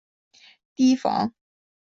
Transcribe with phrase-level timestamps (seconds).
[0.73, 1.31] 提防